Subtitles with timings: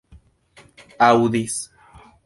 [1.09, 1.55] aŭdis